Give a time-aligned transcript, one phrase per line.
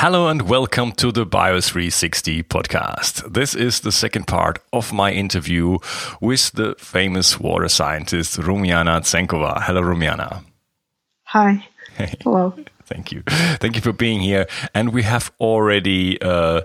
[0.00, 3.32] Hello and welcome to the Bio360 podcast.
[3.34, 5.78] This is the second part of my interview
[6.20, 9.60] with the famous water scientist Rumiana Tsenkova.
[9.60, 10.44] Hello, Rumiana.
[11.24, 11.66] Hi.
[12.22, 12.54] Hello.
[12.84, 13.24] Thank you.
[13.58, 14.46] Thank you for being here.
[14.72, 16.60] And we have already uh,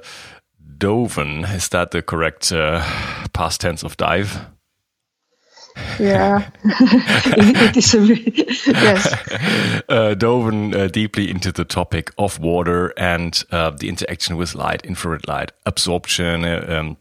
[0.78, 1.44] doven.
[1.56, 2.86] Is that the correct uh,
[3.34, 4.46] past tense of dive?
[6.00, 8.06] Yeah, it is a
[8.72, 9.14] yes.
[9.90, 14.86] Uh, Doven uh, deeply into the topic of water and uh, the interaction with light,
[14.86, 16.98] infrared light, absorption, uh, um,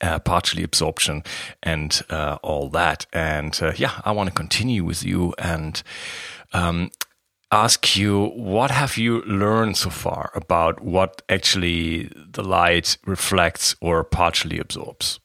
[0.00, 1.22] uh, partially absorption,
[1.62, 3.06] and uh, all that.
[3.12, 5.82] And yeah, I want to continue with you and
[6.52, 6.90] um,
[7.50, 14.04] ask you what have you learned so far about what actually the light reflects or
[14.04, 15.20] partially absorbs.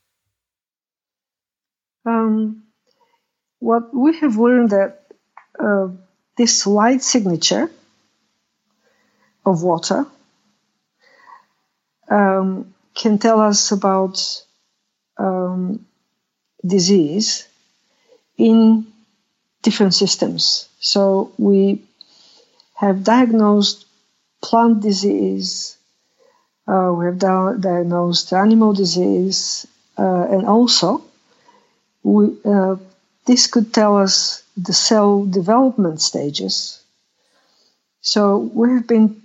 [2.06, 2.63] Um,
[3.64, 5.06] what we have learned that
[5.58, 5.88] uh,
[6.36, 7.72] this light signature
[9.46, 10.06] of water
[12.10, 14.44] um, can tell us about
[15.18, 15.86] um,
[16.66, 17.48] disease
[18.38, 18.86] in
[19.62, 20.68] different systems.
[20.82, 21.84] So we
[22.76, 23.86] have diagnosed
[24.42, 25.78] plant disease,
[26.68, 29.66] uh, we have di- diagnosed animal disease,
[29.98, 31.02] uh, and also
[32.04, 32.76] we, uh,
[33.26, 36.82] this could tell us the cell development stages.
[38.02, 39.22] So we have been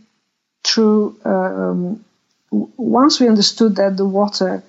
[0.65, 2.05] through, um,
[2.51, 4.63] once we understood that the water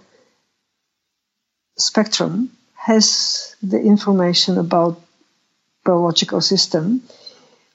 [1.78, 5.00] spectrum has the information about
[5.84, 7.02] biological system,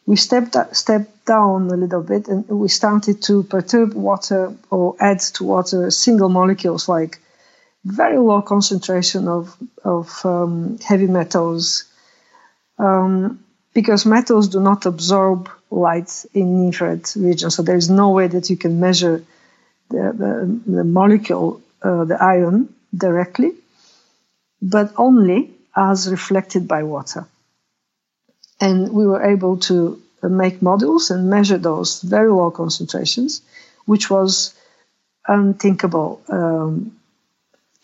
[0.06, 5.20] we stepped, stepped down a little bit and we started to perturb water or add
[5.20, 7.20] to water single molecules like
[7.84, 9.54] very low concentration of,
[9.84, 11.84] of um, heavy metals
[12.78, 17.50] um, because metals do not absorb light in infrared region.
[17.50, 19.22] So there is no way that you can measure
[19.90, 20.14] the,
[20.66, 23.52] the, the molecule, uh, the ion, directly,
[24.62, 27.26] but only as reflected by water.
[28.60, 33.42] And we were able to make models and measure those very low concentrations,
[33.84, 34.54] which was
[35.26, 36.96] unthinkable um,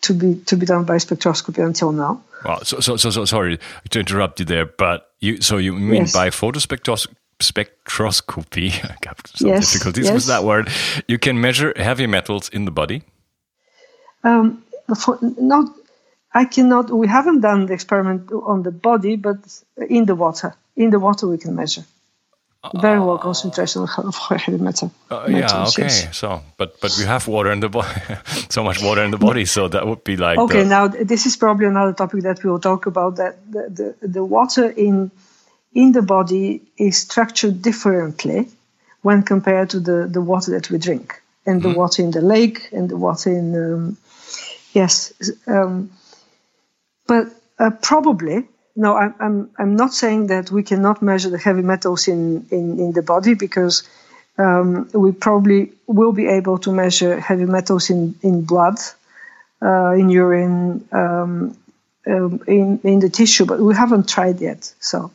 [0.03, 2.23] to be to be done by spectroscopy until now.
[2.45, 3.59] Well, so so so, so sorry
[3.91, 6.13] to interrupt you there, but you so you mean yes.
[6.13, 7.15] by photospectroscopy?
[7.41, 8.85] spectroscopy.
[8.85, 10.15] I got some yes, difficulties yes.
[10.15, 10.69] with that word.
[11.09, 13.03] You can measure heavy metals in the body.
[14.23, 14.63] Um,
[14.95, 15.75] for, not,
[16.35, 16.91] I cannot.
[16.91, 19.39] We haven't done the experiment on the body, but
[19.89, 20.55] in the water.
[20.77, 21.85] In the water, we can measure
[22.75, 24.93] very low concentration of heavy metal.
[25.11, 25.85] Uh, yeah, okay.
[25.85, 26.17] Yes.
[26.17, 27.89] So, but but we have water in the body,
[28.51, 30.39] so much water in the body, so that would be like.
[30.39, 30.69] Okay, the...
[30.69, 33.17] now this is probably another topic that we will talk about.
[33.17, 35.11] That the, the, the water in
[35.73, 38.49] in the body is structured differently
[39.03, 42.69] when compared to the the water that we drink, and the water in the lake,
[42.73, 43.97] and the water in um,
[44.75, 45.15] yes,
[45.47, 45.91] um,
[47.07, 47.29] but
[47.59, 48.47] uh, probably
[48.81, 52.79] no, I'm, I'm, I'm not saying that we cannot measure the heavy metals in, in,
[52.79, 53.87] in the body because
[54.39, 58.79] um, we probably will be able to measure heavy metals in, in blood,
[59.61, 61.59] uh, in urine, um,
[62.07, 64.73] um, in, in the tissue, but we haven't tried yet.
[64.81, 65.11] So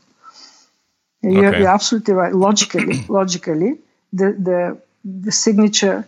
[1.23, 1.59] you're, okay.
[1.61, 2.35] you're absolutely right.
[2.35, 3.79] Logically, logically,
[4.13, 6.07] the, the, the signature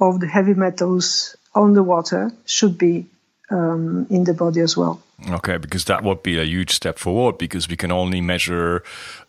[0.00, 3.06] of the heavy metals on the water should be
[3.50, 5.00] um, in the body as well.
[5.26, 8.84] Okay, because that would be a huge step forward because we can only measure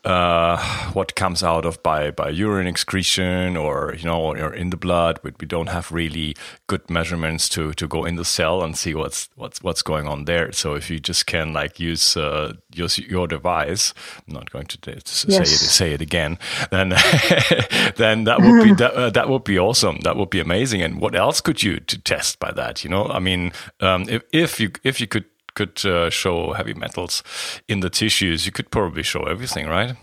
[0.06, 0.58] uh,
[0.94, 5.20] what comes out of by, by urine excretion or you know or in the blood,
[5.24, 6.36] but we don't have really
[6.68, 10.26] good measurements to, to go in the cell and see what's what's what's going on
[10.26, 10.52] there.
[10.52, 13.96] So if you just can like use uh, use your device,
[14.28, 15.52] I'm not going to say yes.
[15.52, 16.38] it say it again,
[16.70, 16.90] then
[17.96, 20.02] then that would be that, uh, that would be awesome.
[20.02, 20.84] That would be amazing.
[20.84, 22.84] And what else could you to test by that?
[22.84, 25.26] You know, I mean, um, if if you if you could
[25.60, 27.24] could uh, show heavy metals
[27.68, 29.96] in the tissues, you could probably show everything, right?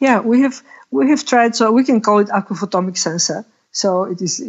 [0.00, 1.54] Yeah, we have we have tried.
[1.54, 3.44] So we can call it aquaphotomic sensor.
[3.72, 4.40] So it is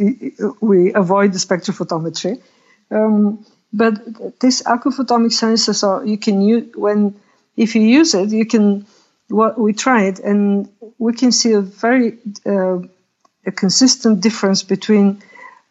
[0.60, 2.40] we avoid the spectrophotometry.
[2.90, 3.94] Um, but
[4.40, 7.14] this aquaphotomic sensor, so you can use when
[7.56, 8.86] if you use it, you can.
[9.40, 12.78] What we tried, and we can see a very uh,
[13.46, 15.22] a consistent difference between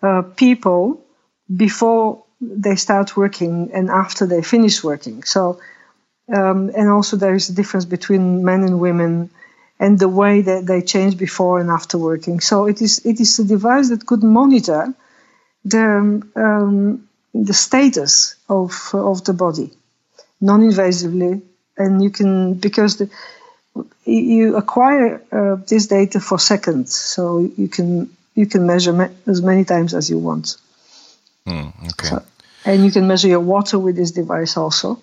[0.02, 1.04] uh, people
[1.50, 5.24] before they start working and after they finish working.
[5.24, 5.60] So,
[6.34, 9.30] um, and also there is a difference between men and women
[9.80, 12.40] and the way that they change before and after working.
[12.40, 14.94] So it is it is a device that could monitor
[15.66, 19.72] the um, the status of of the body
[20.42, 21.42] non-invasively,
[21.78, 23.10] and you can because the,
[24.06, 29.66] you acquire uh, this data for seconds, so you can you can measure as many
[29.66, 30.58] times as you want.
[31.50, 32.08] Mm, okay.
[32.08, 32.24] So,
[32.66, 35.02] and you can measure your water with this device also.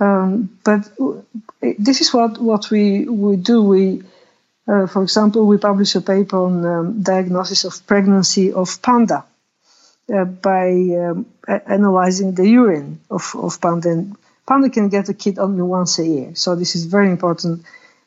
[0.00, 0.88] Um, but
[1.78, 3.62] this is what, what we, we do.
[3.62, 4.02] We,
[4.66, 9.24] uh, for example, we publish a paper on um, diagnosis of pregnancy of panda
[10.14, 13.90] uh, by um, analyzing the urine of, of panda.
[13.90, 14.16] And
[14.46, 17.64] panda can get a kid only once a year, so this is very important.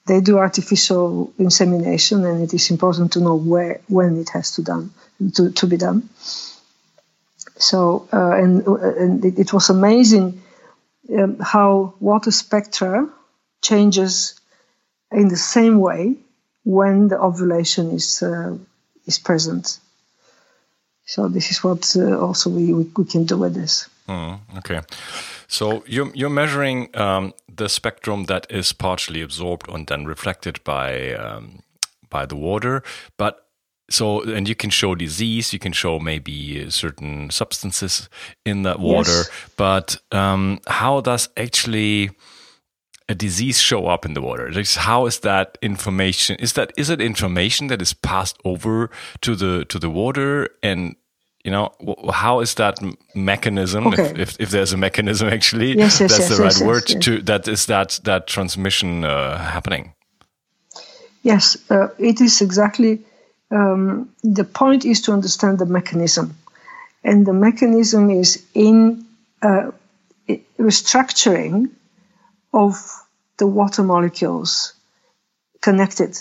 [0.07, 4.63] They do artificial insemination, and it is important to know where when it has to
[4.63, 4.91] done
[5.35, 6.09] to, to be done.
[7.61, 10.41] So uh, and and it, it was amazing
[11.15, 13.07] um, how water spectra
[13.61, 14.39] changes
[15.11, 16.15] in the same way
[16.63, 18.57] when the ovulation is uh,
[19.05, 19.79] is present.
[21.05, 23.89] So this is what uh, also we, we, we can do with this.
[24.07, 24.81] Mm, okay,
[25.47, 31.13] so you're you're measuring um, the spectrum that is partially absorbed and then reflected by
[31.13, 31.61] um,
[32.09, 32.81] by the water,
[33.17, 33.50] but
[33.91, 38.09] so and you can show disease you can show maybe certain substances
[38.45, 39.11] in that water.
[39.11, 39.29] Yes.
[39.57, 42.11] but um, how does actually
[43.11, 44.51] a disease show up in the water?
[44.77, 48.89] How is that information is that is it information that is passed over
[49.21, 50.49] to the to the water?
[50.63, 50.95] And
[51.43, 51.71] you know
[52.13, 52.79] how is that
[53.13, 54.03] mechanism okay.
[54.03, 55.77] if, if, if, there's a mechanism actually?
[55.77, 59.93] Yes, yes, that's the right word to that is that that transmission uh, happening.
[61.23, 62.99] Yes uh, it is exactly
[63.51, 66.35] um, the point is to understand the mechanism.
[67.03, 69.05] And the mechanism is in
[69.41, 69.71] uh,
[70.59, 71.71] restructuring
[72.53, 72.75] of
[73.37, 74.73] the water molecules
[75.61, 76.17] connected.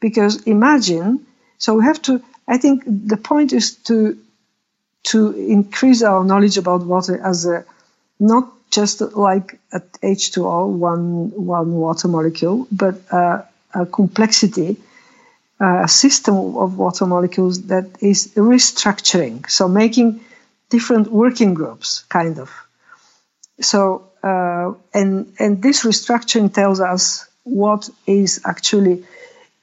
[0.00, 1.26] Because imagine,
[1.58, 4.18] so we have to, I think the point is to
[5.04, 7.64] to increase our knowledge about water as a
[8.18, 13.42] not just like a H2O, one, one water molecule, but uh,
[13.74, 14.78] a complexity
[15.60, 20.20] a system of water molecules that is restructuring, so making
[20.68, 22.50] different working groups, kind of.
[23.60, 29.04] So, uh, and and this restructuring tells us what is actually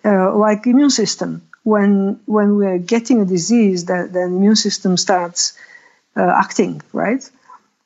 [0.05, 1.41] uh, like immune system.
[1.63, 5.57] When when we're getting a disease, that the immune system starts
[6.15, 7.29] uh, acting, right?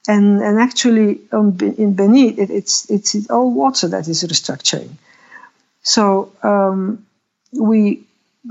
[0.08, 4.92] And and actually, on, in beneath it, it's it's all water that is restructuring.
[5.82, 6.32] So.
[6.44, 7.06] Um,
[7.58, 8.06] we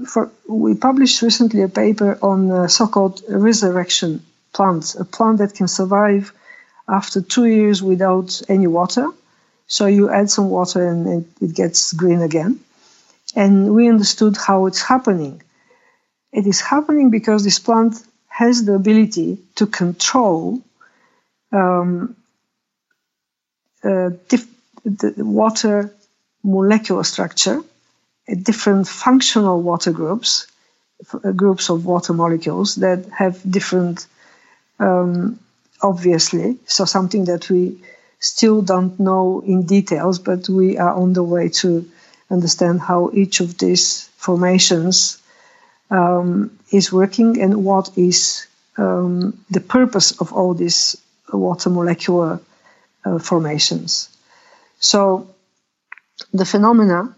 [0.07, 5.69] for, we published recently a paper on a so-called resurrection plants, a plant that can
[5.69, 6.33] survive
[6.89, 9.09] after two years without any water.
[9.67, 12.61] So you add some water and it, it gets green again.
[13.37, 15.43] And we understood how it's happening.
[16.33, 17.97] It is happening because this plant
[18.29, 20.61] has the ability to control
[21.53, 22.17] um,
[23.83, 24.11] uh,
[24.85, 25.95] the water
[26.43, 27.63] molecular structure
[28.27, 30.47] different functional water groups,
[31.13, 34.07] uh, groups of water molecules that have different,
[34.79, 35.39] um,
[35.83, 37.79] obviously, so something that we
[38.21, 41.91] still don't know in details, but we are on the way to
[42.31, 45.19] understand how each of these formations
[45.91, 48.47] um, is working and what is
[48.79, 50.97] um, the purpose of all these
[51.33, 52.41] water molecular
[53.05, 54.09] uh, formations.
[54.81, 55.29] So
[56.33, 57.15] the phenomena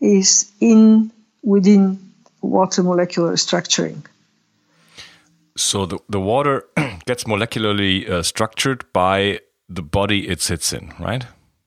[0.00, 1.12] is in
[1.42, 2.12] within
[2.42, 4.04] water molecular structuring.
[5.56, 6.64] So the, the water
[7.06, 11.24] gets molecularly uh, structured by the body it sits in, right?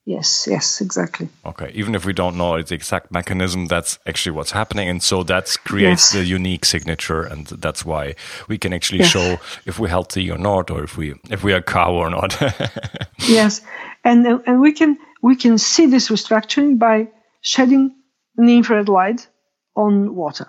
[0.08, 1.28] Yes, yes, exactly.
[1.46, 5.22] Okay, even if we don't know the exact mechanism, that's actually what's happening, and so
[5.24, 6.14] that creates yes.
[6.14, 8.16] the unique signature, and that's why
[8.48, 9.08] we can actually yeah.
[9.08, 12.10] show if we're healthy or not, or if we if we are a cow or
[12.10, 12.42] not.
[13.28, 13.60] yes,
[14.06, 17.10] and and we can we can see this restructuring by
[17.42, 17.94] shedding
[18.38, 19.28] an infrared light
[19.76, 20.48] on water.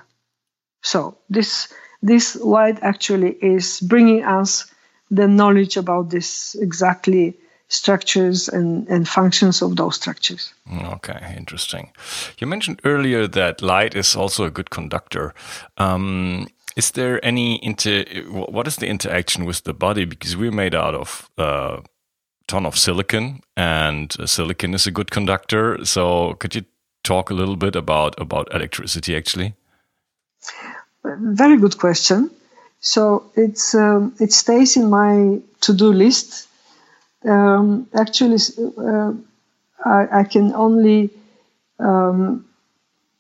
[0.83, 4.73] So this this light actually is bringing us
[5.11, 7.37] the knowledge about this exactly
[7.69, 10.55] structures and, and functions of those structures.
[10.71, 11.93] Okay, interesting.
[12.39, 15.35] You mentioned earlier that light is also a good conductor.
[15.77, 18.05] Um, is there any inter?
[18.31, 20.05] What is the interaction with the body?
[20.05, 21.81] Because we're made out of uh,
[22.47, 25.85] ton of silicon, and silicon is a good conductor.
[25.85, 26.63] So could you
[27.09, 29.55] talk a little bit about about electricity actually?
[31.05, 32.31] Very good question.
[32.81, 36.49] So it's um, it stays in my to do list.
[37.25, 38.39] Um, actually,
[38.79, 39.13] uh,
[39.85, 41.11] I, I, can only
[41.81, 42.45] um,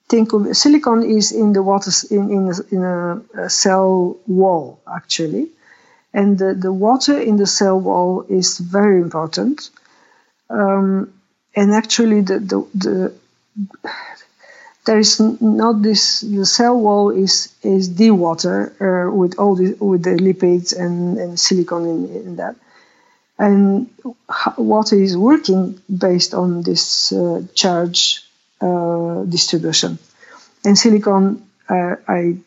[0.08, 5.48] think of silicon is in the water in in a, in a, cell wall actually,
[6.14, 9.70] and the, the water in the cell wall is very important.
[10.48, 11.12] Um,
[11.56, 12.38] and actually, the,
[12.74, 13.12] the
[14.84, 16.20] there is not this.
[16.20, 21.18] The cell wall is is the water uh, with all the with the lipids and,
[21.18, 22.56] and silicon in, in that,
[23.38, 23.90] and
[24.56, 28.22] water is working based on this uh, charge
[28.60, 29.98] uh, distribution,
[30.64, 32.38] and silicon uh, I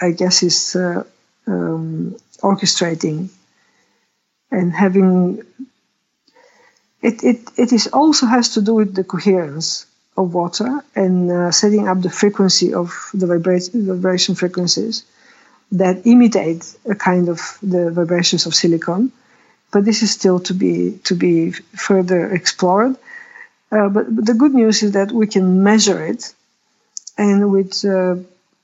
[0.00, 1.02] I guess is uh,
[1.46, 3.30] um, orchestrating
[4.50, 5.42] and having
[7.02, 9.86] it, it, it is also has to do with the coherence
[10.20, 15.04] of water and uh, setting up the frequency of the vibration, vibration frequencies
[15.72, 19.12] that imitate a kind of the vibrations of silicon.
[19.72, 21.52] But this is still to be to be
[21.88, 22.96] further explored.
[23.72, 26.34] Uh, but, but, the good news is that we can measure it,
[27.16, 28.16] and with uh,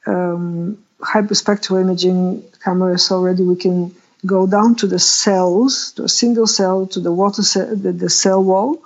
[0.06, 3.94] um, hyperspectral imaging cameras already we can
[4.24, 8.10] go down to the cells, to a single cell, to the water cell, the, the
[8.10, 8.82] cell wall,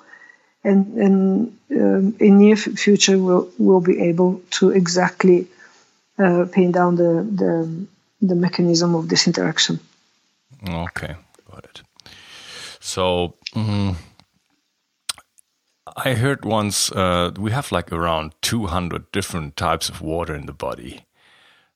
[0.64, 5.46] and, um, in near future we'll, we'll be able to exactly
[6.18, 7.86] uh, pin down the, the,
[8.20, 9.80] the mechanism of this interaction.
[10.68, 11.14] Okay,
[11.50, 11.82] got it.
[12.80, 13.34] So.
[13.54, 13.96] Mm,
[15.96, 20.52] I heard once uh, we have like around 200 different types of water in the
[20.52, 21.04] body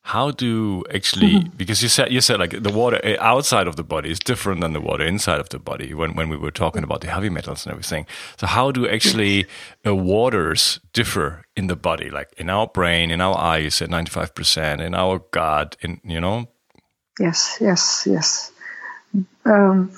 [0.05, 1.57] how do actually mm-hmm.
[1.57, 4.61] because you said you said like the water eh, outside of the body is different
[4.61, 7.31] than the water inside of the body when, when we were talking about the heavy
[7.31, 8.07] metals and everything.
[8.37, 9.47] So how do actually
[9.87, 12.11] uh, waters differ in the body?
[12.11, 16.21] Like in our brain in our eyes you said 95% in our gut in you
[16.21, 16.49] know?
[17.19, 18.53] Yes yes yes.
[19.47, 19.91] Um,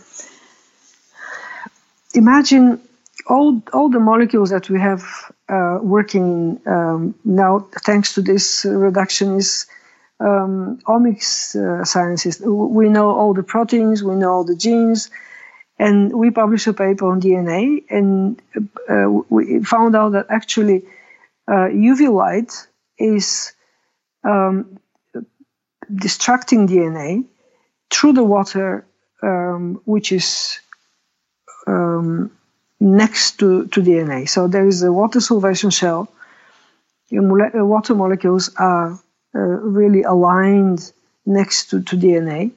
[2.15, 2.81] imagine
[3.27, 5.03] all all the molecules that we have
[5.49, 9.67] uh, working um, now thanks to this reduction is
[10.21, 12.41] um, omics uh, sciences.
[12.41, 15.11] We know all the proteins, we know all the genes,
[15.79, 18.41] and we published a paper on DNA, and
[18.89, 20.85] uh, we found out that actually
[21.49, 22.67] uh, UV light
[22.99, 23.53] is
[24.25, 24.79] um,
[25.95, 27.25] distracting DNA
[27.91, 28.87] through the water,
[29.23, 30.59] um, which is
[31.67, 32.31] um,
[32.81, 34.29] next to, to DNA.
[34.29, 36.09] So there is a water solvation shell.
[37.09, 37.23] Your
[37.65, 38.99] Water molecules are
[39.33, 40.93] really aligned
[41.25, 42.53] next to, to DNA.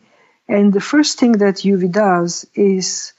[0.48, 3.14] And the first thing that UV does is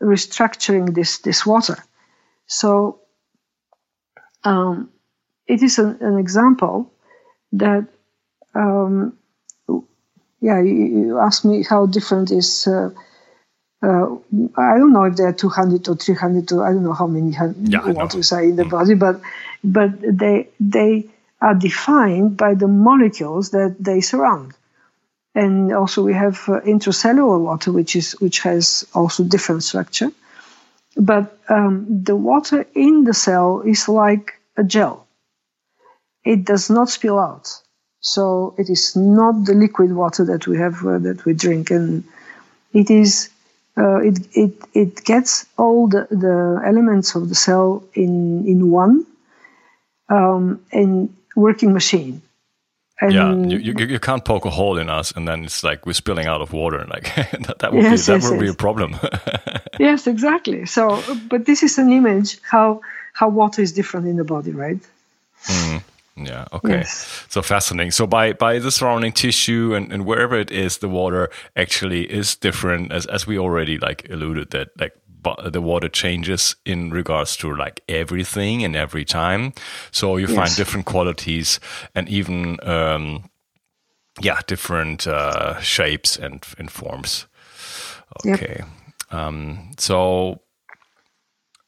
[0.00, 1.76] restructuring this, this water.
[2.46, 3.00] So
[4.44, 4.90] um,
[5.46, 6.90] it is an, an example
[7.52, 7.86] that,
[8.54, 9.16] um,
[10.40, 12.66] yeah, you, you asked me how different is.
[12.66, 12.90] Uh,
[13.82, 14.16] uh,
[14.56, 17.32] I don't know if there are 200 or 300 or I don't know how many
[17.32, 18.70] yeah, waters are in the mm.
[18.70, 19.20] body, but
[19.64, 21.06] but they they
[21.42, 24.54] are defined by the molecules that they surround.
[25.34, 30.10] And also we have uh, intracellular water, which is which has also different structure.
[30.96, 35.06] But um, the water in the cell is like a gel.
[36.24, 37.48] It does not spill out.
[38.00, 42.04] So it is not the liquid water that we have uh, that we drink, and
[42.72, 43.30] it is
[43.78, 49.06] uh, it it it gets all the, the elements of the cell in in one,
[50.08, 52.22] um, and working machine.
[53.00, 55.86] And yeah, you, you, you can't poke a hole in us, and then it's like
[55.86, 56.86] we're spilling out of water.
[56.88, 57.14] Like
[57.46, 58.42] that, that would yes, be that yes, would yes.
[58.42, 58.96] be a problem.
[59.80, 60.66] yes, exactly.
[60.66, 62.80] So, but this is an image how
[63.12, 64.78] how water is different in the body, right?
[65.46, 65.82] Mm.
[66.16, 66.44] Yeah.
[66.52, 66.78] Okay.
[66.78, 67.24] Yes.
[67.28, 67.90] So fascinating.
[67.90, 72.36] So by by the surrounding tissue and, and wherever it is, the water actually is
[72.36, 74.94] different, as as we already like alluded that like
[75.44, 79.52] the water changes in regards to like everything and every time.
[79.90, 80.36] So you yes.
[80.36, 81.60] find different qualities
[81.94, 83.30] and even um,
[84.20, 87.26] yeah, different uh, shapes and, and forms.
[88.26, 88.56] Okay.
[88.58, 88.68] Yep.
[89.18, 90.40] Um, so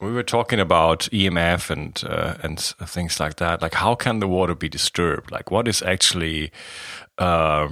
[0.01, 3.61] we were talking about EMF and uh, and things like that.
[3.61, 5.31] Like, how can the water be disturbed?
[5.31, 6.51] Like, what is actually
[7.17, 7.69] uh,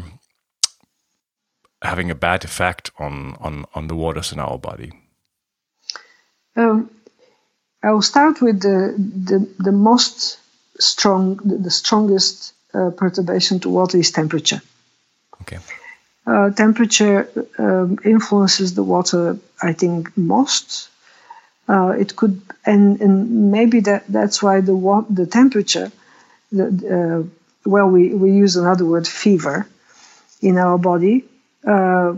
[1.82, 4.92] having a bad effect on on on the waters in our body?
[6.56, 6.90] Um,
[7.82, 10.40] I will start with the the, the most
[10.80, 14.62] strong, the, the strongest uh, perturbation to water is temperature.
[15.42, 15.60] Okay.
[16.26, 20.90] Uh, temperature um, influences the water, I think, most.
[21.68, 25.92] Uh, it could, and, and maybe that that's why the the temperature,
[26.52, 29.68] the, uh, well, we, we use another word, fever,
[30.42, 31.26] in our body.
[31.66, 32.16] Uh,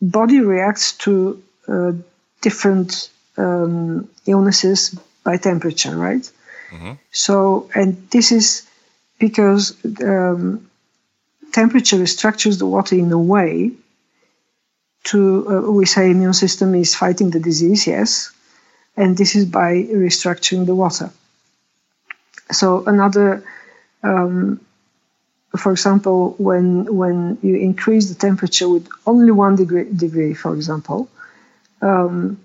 [0.00, 1.92] body reacts to uh,
[2.40, 3.10] different
[3.42, 4.80] um, illnesses
[5.24, 6.26] by temperature, right?
[6.72, 6.94] Mm-hmm.
[7.10, 7.34] So,
[7.74, 8.46] and this is
[9.18, 9.64] because
[10.02, 10.70] um,
[11.52, 13.72] temperature structures the water in a way
[15.10, 15.18] to,
[15.50, 18.10] uh, we say immune system is fighting the disease, yes,
[18.96, 19.70] and this is by
[20.04, 21.08] restructuring the water.
[22.50, 23.42] So another
[24.02, 24.60] Um,
[25.62, 26.66] for example, when
[27.00, 31.08] when you increase the temperature with only one degree, degree for example,
[31.82, 32.38] um,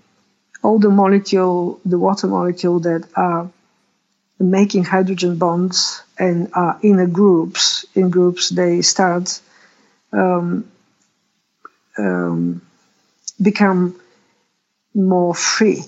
[0.66, 3.48] all the molecule, the water molecule that are
[4.40, 9.40] making hydrogen bonds and are in a groups, in groups they start
[10.12, 10.68] um,
[11.96, 12.60] um,
[13.40, 13.94] become
[14.92, 15.82] more free.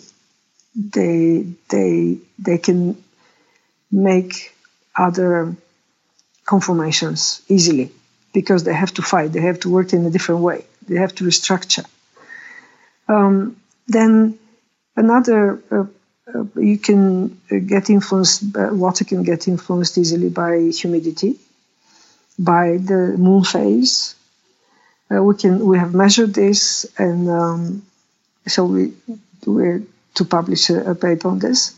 [0.77, 2.81] They they they can
[3.91, 4.55] make
[4.97, 5.57] other
[6.45, 7.91] conformations easily
[8.33, 9.33] because they have to fight.
[9.33, 10.67] They have to work in a different way.
[10.87, 11.87] They have to restructure.
[13.09, 13.57] Um,
[13.89, 14.39] then
[14.99, 15.87] another uh,
[16.35, 18.57] uh, you can uh, get influenced.
[18.57, 21.37] Uh, water can get influenced easily by humidity,
[22.39, 24.15] by the moon phase.
[25.11, 27.83] We can we have measured this, and um,
[28.47, 28.93] so we
[29.47, 29.83] we're
[30.17, 31.75] to publish a, a paper on this.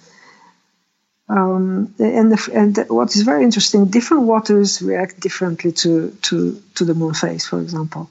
[1.29, 6.61] Um, and the, and the, what is very interesting, different waters react differently to to
[6.75, 8.11] to the moon phase, for example.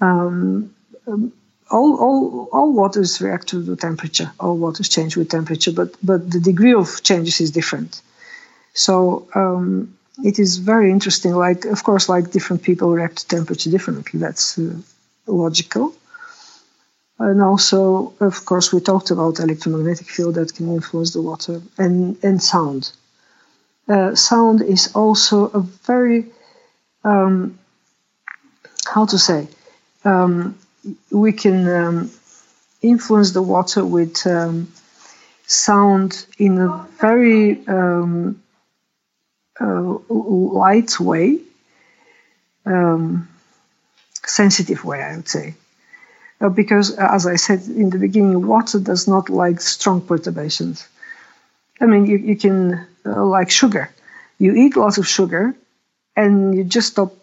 [0.00, 0.72] Um,
[1.08, 1.32] um,
[1.70, 4.30] all, all, all waters react to the temperature.
[4.38, 8.00] All waters change with temperature, but but the degree of changes is different.
[8.74, 11.34] So um, it is very interesting.
[11.34, 14.20] Like of course, like different people react to temperature differently.
[14.20, 14.76] That's uh,
[15.26, 15.94] logical.
[17.18, 22.18] And also, of course, we talked about electromagnetic field that can influence the water and,
[22.22, 22.92] and sound.
[23.88, 26.26] Uh, sound is also a very,
[27.04, 27.58] um,
[28.84, 29.48] how to say,
[30.04, 30.58] um,
[31.10, 32.10] we can um,
[32.82, 34.72] influence the water with um,
[35.46, 38.42] sound in a very um,
[39.60, 41.38] uh, light way,
[42.64, 43.28] um,
[44.24, 45.54] sensitive way, I would say.
[46.40, 50.86] Uh, because, as I said in the beginning, water does not like strong perturbations.
[51.80, 53.90] I mean, you, you can uh, like sugar.
[54.38, 55.54] You eat lots of sugar,
[56.16, 57.14] and you just stop.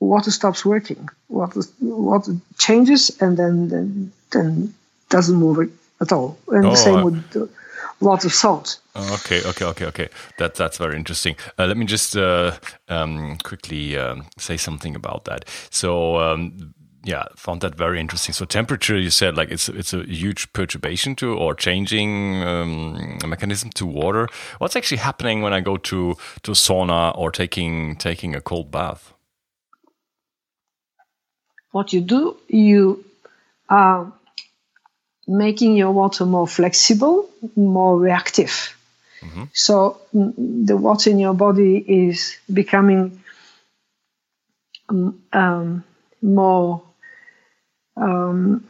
[0.00, 1.08] Water stops working.
[1.28, 4.74] Water, water changes, and then then, then
[5.08, 5.70] doesn't move
[6.00, 6.38] at all.
[6.48, 7.46] And oh, the same with uh,
[8.00, 8.78] lots of salt.
[8.96, 10.08] Okay, okay, okay, okay.
[10.38, 11.36] That that's very interesting.
[11.58, 12.52] Uh, let me just uh,
[12.88, 15.44] um, quickly um, say something about that.
[15.70, 18.32] So um, yeah, found that very interesting.
[18.32, 23.70] So temperature, you said like it's it's a huge perturbation to or changing um, mechanism
[23.70, 24.28] to water.
[24.58, 29.12] What's actually happening when I go to to sauna or taking taking a cold bath?
[31.70, 33.04] What you do, you
[33.68, 34.12] are
[35.26, 38.52] making your water more flexible, more reactive.
[39.22, 39.48] Mm -hmm.
[39.52, 39.96] So
[40.66, 43.22] the water in your body is becoming
[44.86, 45.84] um, um
[46.18, 46.80] more
[47.96, 48.64] um,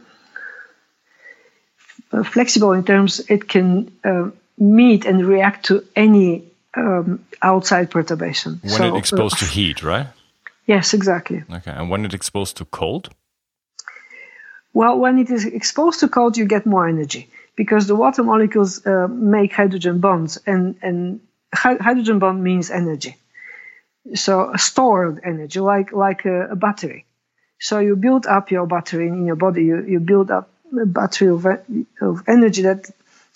[2.25, 6.45] flexible in terms it can uh, meet and react to any
[6.77, 8.61] um, outside perturbation.
[8.63, 10.07] When so, it's exposed uh, to heat, right?
[10.71, 11.43] Yes, exactly.
[11.53, 13.09] Okay, and when it's exposed to cold?
[14.73, 18.87] Well, when it is exposed to cold, you get more energy because the water molecules
[18.87, 21.21] uh, make hydrogen bonds, and and
[21.53, 23.17] hydrogen bond means energy.
[24.15, 27.05] So stored energy, like like a, a battery.
[27.59, 29.65] So you build up your battery in your body.
[29.65, 30.47] You, you build up
[30.81, 31.45] a battery of,
[32.01, 32.89] of energy that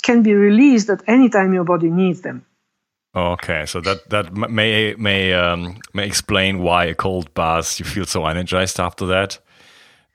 [0.03, 2.47] can be released at any time your body needs them.
[3.17, 8.07] Okay, so that that may may um, may explain why a cold bath you feel
[8.07, 9.39] so energized after that.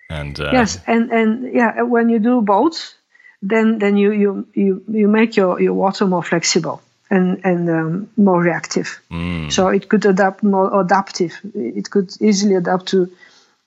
[0.10, 2.96] And uh, yes, and and yeah, when you do both,
[3.42, 8.10] then then you you you, you make your, your water more flexible and and um,
[8.18, 9.00] more reactive.
[9.12, 9.52] Mm.
[9.52, 11.40] So it could adapt more adaptive.
[11.56, 13.10] It could easily adapt to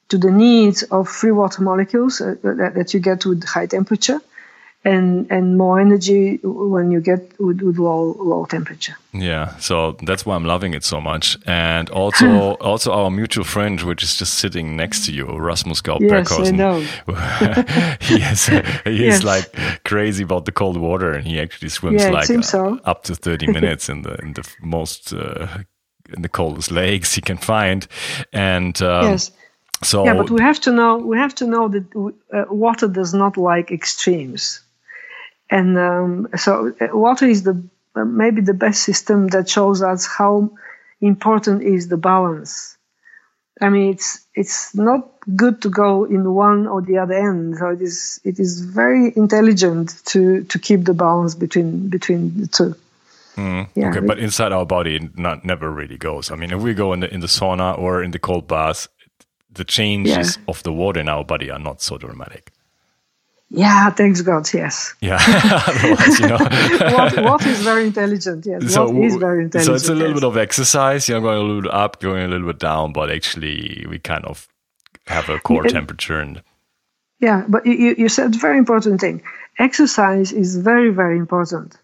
[0.08, 4.20] to the needs of free water molecules uh, that, that, you get with high temperature
[4.84, 8.96] and and more energy when you get with, with, low low temperature.
[9.12, 11.38] Yeah, so that's why I'm loving it so much.
[11.46, 16.00] And also also our mutual friend, which is just sitting next to you, Rasmus Gaub
[16.00, 16.80] Yes, I know.
[18.00, 19.18] he is he yes.
[19.18, 22.80] is like crazy about the cold water, and he actually swims yeah, like so.
[22.84, 25.46] up to 30 minutes in the in the most uh,
[26.12, 27.86] in the coldest lakes he can find.
[28.32, 29.30] And um, yes
[29.82, 33.12] so yeah, but we have to know we have to know that uh, water does
[33.12, 34.60] not like extremes,
[35.52, 37.62] and um, so uh, water is the
[37.94, 40.50] uh, maybe the best system that shows us how
[41.02, 42.78] important is the balance.
[43.60, 47.58] I mean, it's it's not good to go in one or the other end.
[47.58, 52.46] So it is it is very intelligent to to keep the balance between between the
[52.46, 52.74] two.
[53.36, 56.30] Mm, yeah, okay, but inside our body, not never really goes.
[56.30, 58.88] I mean, if we go in the in the sauna or in the cold bath,
[59.52, 60.44] the changes yeah.
[60.48, 62.51] of the water in our body are not so dramatic.
[63.54, 64.94] Yeah, thanks God, yes.
[65.02, 65.18] Yeah,
[65.66, 66.38] otherwise, you know.
[66.96, 68.72] what, what is very intelligent, yes.
[68.72, 69.66] So, what is very intelligent.
[69.66, 70.20] so it's a little yes.
[70.20, 72.94] bit of exercise, you know, going a little bit up, going a little bit down,
[72.94, 74.48] but actually we kind of
[75.06, 76.42] have a core temperature and
[77.20, 79.22] Yeah, but you- you, you said very important thing.
[79.58, 81.76] Exercise is very, very important.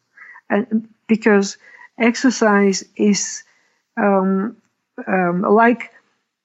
[0.48, 1.58] And because
[1.98, 3.44] exercise is
[3.98, 4.56] um,
[5.06, 5.92] um, like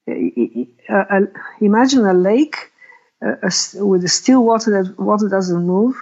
[0.10, 1.22] uh, uh,
[1.62, 2.73] imagine a lake
[3.24, 5.96] uh, a s- with a still water that water doesn't move.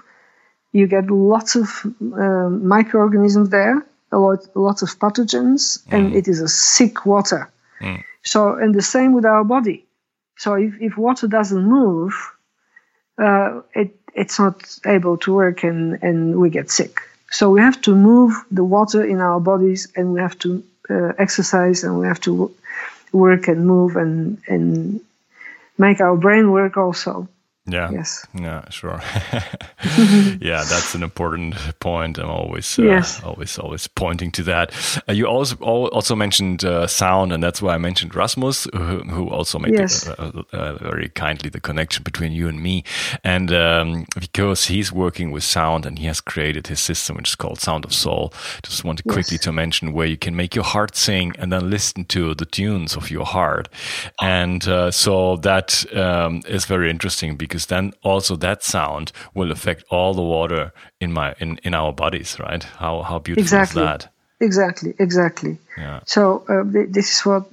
[0.73, 1.67] You get lots of
[2.01, 7.49] um, microorganisms there, a lot, lots of pathogens, and it is a sick water.
[8.23, 9.85] So, and the same with our body.
[10.37, 12.13] So, if, if water doesn't move,
[13.17, 14.55] uh, it, it's not
[14.85, 16.99] able to work and, and we get sick.
[17.29, 21.13] So we have to move the water in our bodies and we have to uh,
[21.17, 22.51] exercise and we have to wo-
[23.13, 24.99] work and move and, and
[25.81, 27.27] make our brain work also.
[27.67, 27.91] Yeah.
[27.91, 28.25] Yes.
[28.33, 29.01] Yeah, sure.
[30.41, 32.17] yeah, that's an important point.
[32.17, 33.21] I'm always, uh, Yes.
[33.23, 34.73] always, always pointing to that.
[35.07, 39.29] Uh, you also also mentioned uh, sound, and that's why I mentioned Rasmus, who, who
[39.29, 40.07] also made Yes.
[40.07, 40.41] uh,
[40.81, 42.83] very kindly the connection between you and me,
[43.23, 47.35] and um, because he's working with sound and he has created his system, which is
[47.35, 48.33] called Sound of Soul.
[48.63, 49.43] Just wanted quickly Yes.
[49.43, 52.95] to mention where you can make your heart sing and then listen to the tunes
[52.95, 53.69] of your heart,
[54.21, 59.83] and uh, so that um, is very interesting because then also that sound will affect
[59.89, 62.63] all the water in my in, in our bodies, right?
[62.63, 63.81] How how beautiful Exactly.
[63.81, 64.09] is that?
[64.39, 65.57] Exactly, exactly.
[65.77, 65.99] Yeah.
[66.05, 67.43] So uh, this is what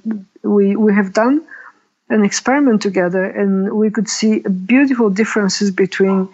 [0.43, 1.45] we we have done
[2.09, 6.27] an experiment together, and we could see beautiful differences between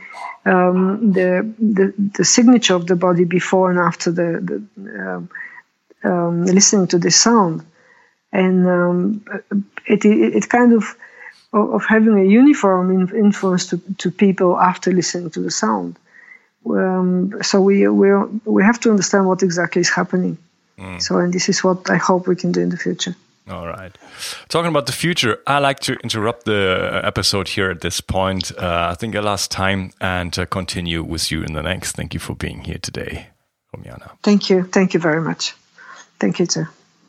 [0.45, 5.29] um, the, the the signature of the body before and after the, the um,
[6.03, 7.65] um, listening to the sound,
[8.31, 9.25] and um,
[9.85, 10.95] it, it it kind of
[11.55, 15.97] of having a uniform in- influence to, to people after listening to the sound.
[16.65, 18.09] Um, so we we
[18.45, 20.37] we have to understand what exactly is happening.
[20.99, 23.15] So, and this is what I hope we can do in the future.
[23.47, 23.95] All right.
[24.49, 28.51] Talking about the future, I like to interrupt the episode here at this point.
[28.57, 31.95] Uh, I think a last time and uh, continue with you in the next.
[31.95, 33.27] Thank you for being here today,
[33.71, 34.09] Rumiana.
[34.23, 34.63] Thank you.
[34.63, 35.53] Thank you very much.
[36.19, 36.65] Thank you too.